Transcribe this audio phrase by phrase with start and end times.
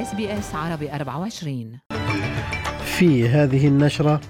[0.00, 1.78] SBS عربي 24
[2.84, 4.20] في هذه النشرة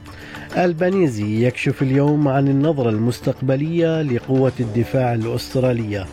[0.56, 6.06] ألبنيزي يكشف اليوم عن النظرة المستقبلية لقوة الدفاع الأسترالية.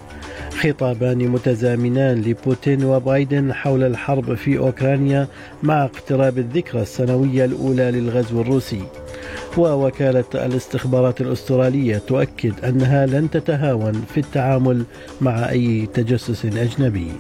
[0.60, 5.28] خطابان متزامنان لبوتين وبايدن حول الحرب في أوكرانيا
[5.64, 8.82] مع اقتراب الذكرى السنوية الأولى للغزو الروسي.
[9.58, 14.84] ووكالة الاستخبارات الأسترالية تؤكد أنها لن تتهاون في التعامل
[15.22, 17.12] مع أي تجسس أجنبي.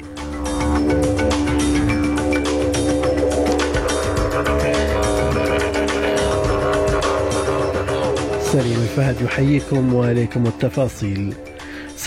[8.52, 11.34] سليم الفهد يحييكم وإليكم التفاصيل.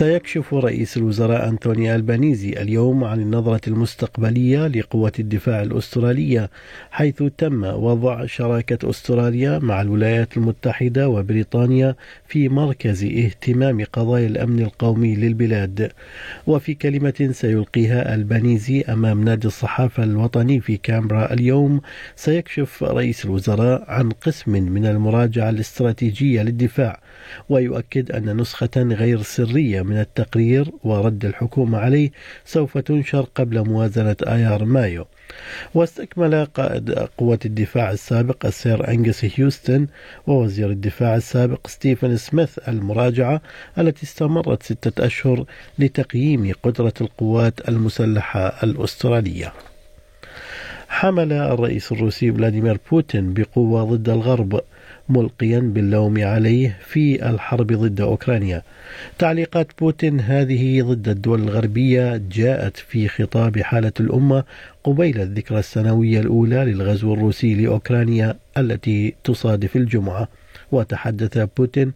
[0.01, 6.51] سيكشف رئيس الوزراء أنتوني ألبانيزي اليوم عن النظرة المستقبلية لقوة الدفاع الأسترالية
[6.91, 11.95] حيث تم وضع شراكة أستراليا مع الولايات المتحدة وبريطانيا
[12.27, 15.93] في مركز اهتمام قضايا الأمن القومي للبلاد.
[16.47, 21.81] وفي كلمة سيلقيها ألبانيزي أمام نادي الصحافة الوطني في كامبرا اليوم
[22.17, 27.01] سيكشف رئيس الوزراء عن قسم من المراجعة الاستراتيجية للدفاع
[27.49, 32.11] ويؤكد أن نسخة غير سرية من التقرير ورد الحكومة عليه
[32.45, 35.07] سوف تنشر قبل موازنة آيار مايو.
[35.75, 39.87] واستكمل قائد قوة الدفاع السابق السير أنجس هيوستن
[40.27, 43.41] ووزير الدفاع السابق ستيفن سميث المراجعة
[43.79, 45.45] التي استمرت ستة أشهر
[45.79, 49.53] لتقييم قدرة القوات المسلحة الأسترالية.
[50.89, 54.61] حمل الرئيس الروسي فلاديمير بوتين بقوة ضد الغرب
[55.11, 58.63] ملقيا باللوم عليه في الحرب ضد أوكرانيا.
[59.19, 64.45] تعليقات بوتين هذه ضد الدول الغربية جاءت في خطاب حالة الأمة
[64.85, 70.29] قبيل الذكرى السنوية الأولى للغزو الروسي لأوكرانيا التي تصادف الجمعة.
[70.73, 71.93] وتحدث بوتين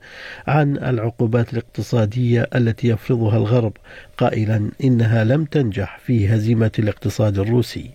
[0.47, 3.73] عن العقوبات الاقتصادية التي يفرضها الغرب
[4.17, 7.91] قائلا إنها لم تنجح في هزيمة الاقتصاد الروسي.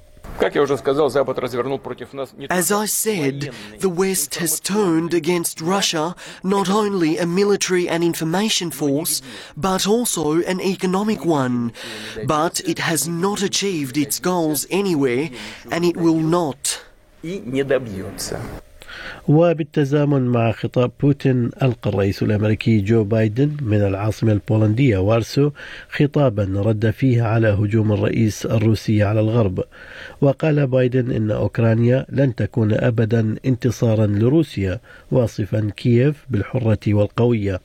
[2.49, 8.71] As I said, the West has turned against Russia not only a military and information
[8.71, 9.21] force,
[9.57, 11.73] but also an economic one.
[12.25, 15.29] But it has not achieved its goals anywhere,
[15.71, 16.81] and it will not.
[19.29, 25.51] وبالتزامن مع خطاب بوتين ألقى الرئيس الأمريكي جو بايدن من العاصمة البولندية وارسو
[25.89, 29.63] خطابا رد فيه على هجوم الرئيس الروسي على الغرب.
[30.21, 34.79] وقال بايدن إن أوكرانيا لن تكون أبدا انتصارا لروسيا
[35.11, 37.61] واصفا كييف بالحرة والقوية.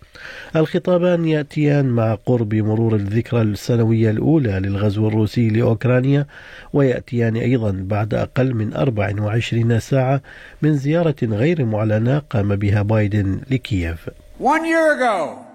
[0.56, 6.26] الخطابان يأتيان مع قرب مرور الذكرى السنوية الأولى للغزو الروسي لأوكرانيا
[6.72, 10.22] ويأتيان أيضا بعد أقل من 24 ساعة
[10.62, 14.09] من زيارة غير معلنة قام بها بايدن لكييف.
[14.39, 15.45] One year ago,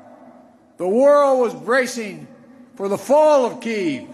[0.77, 2.27] the world was bracing
[2.77, 4.09] for the fall of Kiev.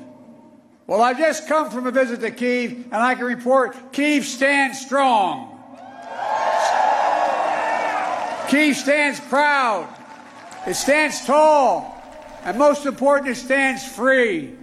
[0.87, 4.81] Well, I've just come from a visit to Kiev, and I can report Kiev stands
[4.81, 5.57] strong.
[8.49, 9.89] Kiev stands proud.
[10.67, 11.97] It stands tall.
[12.45, 14.55] And most important, it stands free.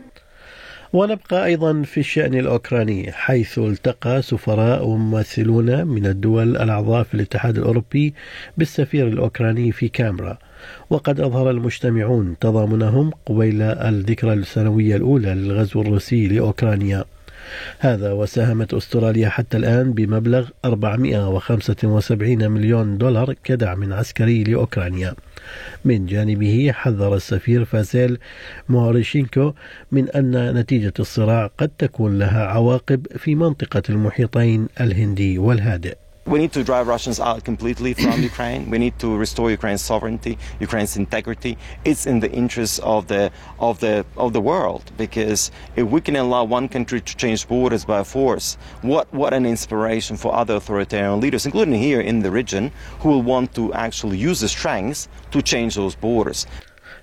[0.93, 8.15] ونبقى أيضا في الشأن الأوكراني حيث التقى سفراء وممثلون من الدول الأعضاء في الاتحاد الأوروبي
[8.59, 10.39] بالسفير الأوكراني في كامرا
[10.91, 17.05] وقد أظهر المجتمعون تضامنهم قبيل الذكرى السنوية الأولى للغزو الروسي لأوكرانيا.
[17.79, 25.15] هذا وساهمت أستراليا حتى الآن بمبلغ 475 مليون دولار كدعم عسكري لأوكرانيا.
[25.85, 28.19] من جانبه حذر السفير فاسيل
[28.69, 29.53] موريشينكو
[29.93, 36.02] من أن نتيجة الصراع قد تكون لها عواقب في منطقة المحيطين الهندي والهادئ.
[36.25, 38.71] We need to drive Russians out completely from Ukraine.
[38.71, 41.59] We need to restore Ukraine's sovereignty, Ukraine's integrity.
[41.85, 46.15] It's in the interest of the of the of the world because if we can
[46.15, 51.21] allow one country to change borders by force, what what an inspiration for other authoritarian
[51.21, 55.43] leaders, including here in the region, who will want to actually use the strength to
[55.43, 56.47] change those borders.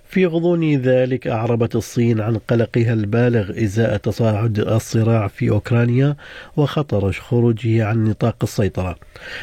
[0.09, 6.15] في غضون ذلك أعربت الصين عن قلقها البالغ إزاء تصاعد الصراع في أوكرانيا
[6.57, 8.95] وخطر خروجه عن نطاق السيطرة.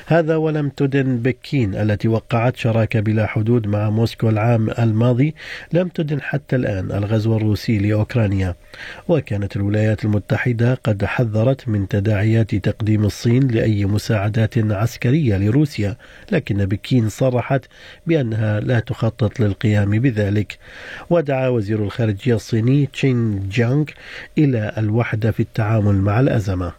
[0.06, 5.34] هذا ولم تدن بكين التي وقعت شراكة بلا حدود مع موسكو العام الماضي
[5.72, 8.54] لم تدن حتى الآن الغزو الروسي لأوكرانيا.
[9.08, 15.96] وكانت الولايات المتحدة قد حذرت من تداعيات تقديم الصين لأي مساعدات عسكرية لروسيا
[16.32, 17.64] لكن بكين صرحت
[18.06, 20.55] بأنها لا تخطط للقيام بذلك.
[21.10, 23.84] ودعا وزير الخارجية الصيني تشين جانغ
[24.38, 26.72] إلى الوحدة في التعامل مع الأزمة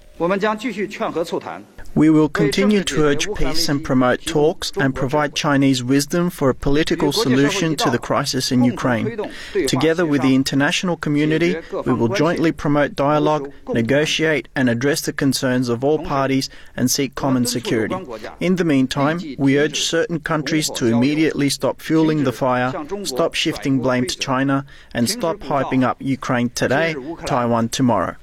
[1.95, 6.55] We will continue to urge peace and promote talks and provide Chinese wisdom for a
[6.55, 9.19] political solution to the crisis in Ukraine.
[9.67, 15.69] Together with the international community, we will jointly promote dialogue, negotiate, and address the concerns
[15.69, 17.97] of all parties and seek common security.
[18.41, 22.73] In the meantime, we urge certain countries to immediately stop fueling the fire,
[23.05, 24.65] stop shifting blame to China,
[24.95, 26.95] and stop hyping up Ukraine today,
[27.27, 28.17] Taiwan tomorrow.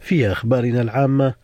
[0.00, 1.34] في أخبارنا العامة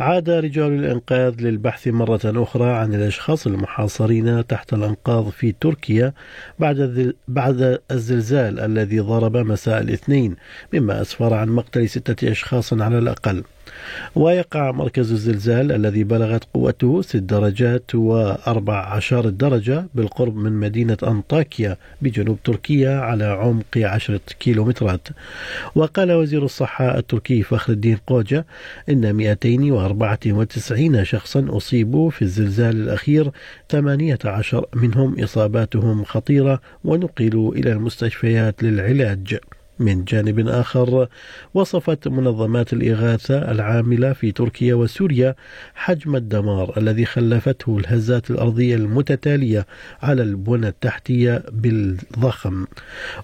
[0.00, 6.12] عاد رجال الإنقاذ للبحث مرة أخرى عن الأشخاص المحاصرين تحت الأنقاض في تركيا
[6.58, 10.36] بعد بعد الزلزال الذي ضرب مساء الاثنين
[10.72, 13.44] مما أسفر عن مقتل ستة أشخاص على الأقل.
[14.14, 21.76] ويقع مركز الزلزال الذي بلغت قوته ست درجات وأربع عشر درجة بالقرب من مدينة أنطاكيا
[22.02, 25.08] بجنوب تركيا على عمق عشرة كيلومترات.
[25.74, 28.46] وقال وزير الصحة التركي فخر الدين قوجة
[28.88, 33.30] إن 294 شخصا أصيبوا في الزلزال الأخير
[33.68, 39.38] 18 منهم إصاباتهم خطيرة ونقلوا إلى المستشفيات للعلاج.
[39.78, 41.08] من جانب آخر
[41.54, 45.34] وصفت منظمات الإغاثة العاملة في تركيا وسوريا
[45.74, 49.66] حجم الدمار الذي خلفته الهزات الأرضية المتتالية
[50.02, 52.66] على البنى التحتية بالضخم.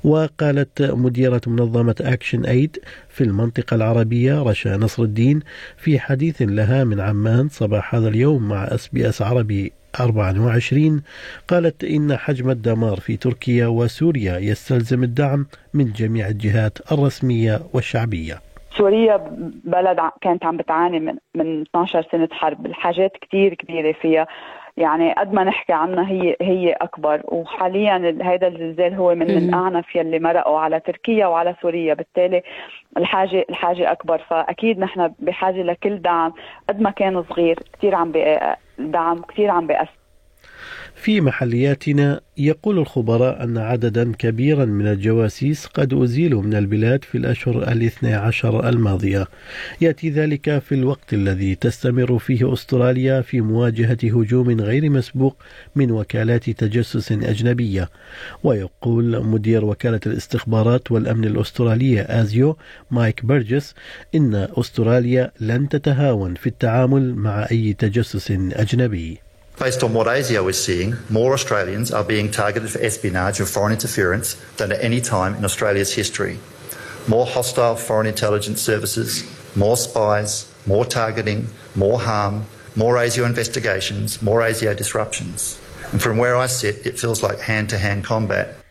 [0.05, 2.79] وقالت مديرة منظمة ActionAid
[3.09, 5.41] في المنطقة العربية رشا نصر الدين
[5.77, 9.82] في حديث لها من عمان صباح هذا اليوم مع SBS عربي.
[10.01, 11.03] 24
[11.49, 18.35] قالت إن حجم الدمار في تركيا وسوريا يستلزم الدعم من جميع الجهات الرسمية والشعبية.
[18.77, 19.17] سوريا
[19.65, 22.67] بلد كانت عم بتعاني من من 12 سنة حرب.
[22.67, 24.27] الحاجات كتير كبيرة فيها.
[24.77, 27.23] يعني قد ما نحكي عنها هي هي أكبر.
[27.25, 31.95] وحاليا هذا الزلزال هو من الأعنف يلي مرقوا على تركيا وعلى سوريا.
[31.95, 32.43] بالتالي
[32.97, 34.19] الحاجة الحاجة أكبر.
[34.19, 36.33] فأكيد نحن بحاجة لكل دعم.
[36.69, 38.13] قد ما كان صغير كثير عم
[38.79, 40.02] دعم كثير عم بيأثر.
[41.03, 47.73] في محلياتنا يقول الخبراء أن عددا كبيرا من الجواسيس قد أزيلوا من البلاد في الأشهر
[47.73, 49.27] الاثنى عشر الماضية.
[49.81, 55.37] يأتي ذلك في الوقت الذي تستمر فيه أستراليا في مواجهة هجوم غير مسبوق
[55.77, 57.89] من وكالات تجسس أجنبية.
[58.45, 62.57] ويقول مدير وكالة الاستخبارات والأمن الأسترالية آزيو
[62.91, 63.75] مايك برجس
[64.15, 69.32] إن أستراليا لن تتهاون في التعامل مع أي تجسس أجنبي.
[69.63, 73.73] Based on what ASIO is seeing, more Australians are being targeted for espionage and foreign
[73.73, 76.41] interference than at any time in Australia's history.
[77.07, 79.23] More hostile foreign intelligence services,
[79.55, 85.61] more spies, more targeting, more harm, more ASIO investigations, more ASIO disruptions.
[85.93, 88.62] And from where I sit, it feels like hand to hand combat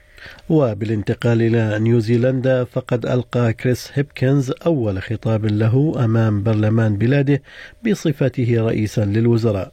[0.52, 7.42] وبالانتقال إلى نيوزيلندا فقد ألقى كريس هيبكنز أول خطاب له أمام برلمان بلاده
[7.86, 9.72] بصفته رئيسا للوزراء.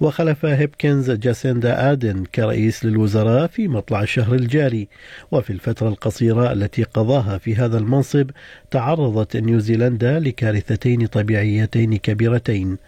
[0.00, 4.88] وخلف هيبكنز جاسيندا آدن كرئيس للوزراء في مطلع الشهر الجاري.
[5.30, 8.30] وفي الفترة القصيرة التي قضاها في هذا المنصب
[8.70, 12.78] تعرضت نيوزيلندا لكارثتين طبيعيتين كبيرتين.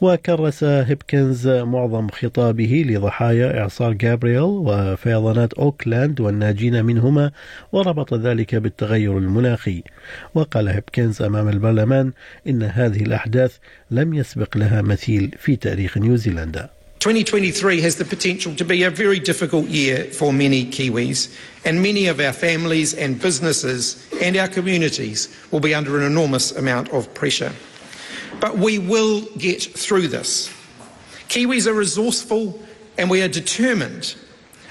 [0.00, 7.30] وكرس هيبكنز معظم خطابه لضحايا إعصار جابرييل وفيضانات أوكلاند والناجين منهما
[7.72, 9.82] وربط ذلك بالتغير المناخي
[10.34, 12.12] وقال هيبكنز أمام البرلمان
[12.48, 13.56] إن هذه الأحداث
[13.90, 16.70] لم يسبق لها مثيل في تاريخ نيوزيلندا
[17.02, 21.34] 2023 has the potential to be a very difficult year for many Kiwis,
[21.64, 26.52] and many of our families and businesses and our communities will be under an enormous
[26.52, 27.52] amount of pressure.
[28.40, 30.48] But we will get through this.
[31.28, 32.60] Kiwis are resourceful
[32.98, 34.16] and we are determined.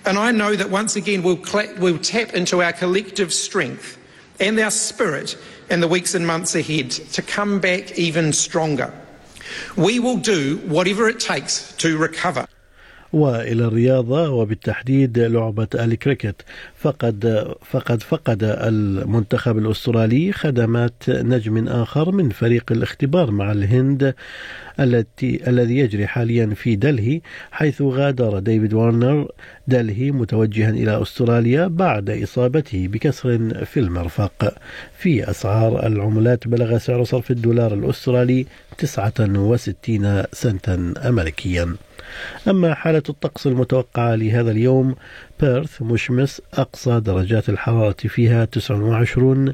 [0.06, 1.42] And I know that once again we'll,
[1.78, 3.98] we'll tap into our collective strength
[4.40, 5.38] and our spirit
[5.70, 8.94] in the weeks and months ahead to come back even stronger.
[9.76, 12.48] We will do whatever it takes to recover.
[13.14, 16.36] وإلى الرياضة وبالتحديد لعبة الكريكت
[16.76, 24.16] فقد فقد فقد المنتخب الأسترالي خدمات نجم آخر من فريق الاختبار مع الهند
[24.80, 29.28] التي الذي يجري حاليا في دلهي حيث غادر ديفيد وارنر
[29.68, 34.54] دلهي متوجها إلى أستراليا بعد إصابته بكسر في المرفق.
[34.98, 38.46] في أسعار العملات بلغ سعر صرف الدولار الأسترالي
[38.78, 41.76] 69 سنتا امريكيا.
[42.48, 44.96] أما حالة الطقس المتوقعة لهذا اليوم
[45.42, 49.54] بيرث مشمس أقصى درجات الحرارة فيها 29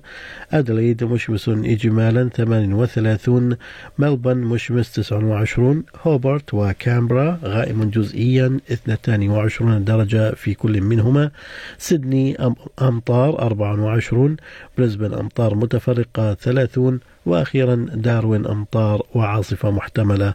[0.51, 3.57] أدليد مشمس إجمالا 38
[3.97, 11.31] ملبن مشمس 29 هوبرت وكامبرا غائم جزئيا 22 درجة في كل منهما
[11.77, 12.37] سيدني
[12.81, 14.37] أمطار 24
[14.77, 20.33] بريسبن أمطار متفرقة 30 وأخيرا داروين أمطار وعاصفة محتملة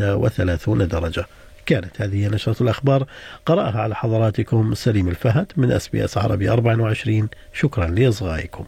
[0.00, 1.26] 31 درجة.
[1.66, 3.06] كانت هذه نشرة الأخبار.
[3.46, 8.64] قرأها على حضراتكم سليم الفهد من أس بي أس عربي 24 شكرا لإصغائكم.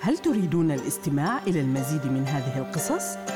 [0.00, 3.35] هل تريدون الاستماع إلى المزيد من هذه القصص؟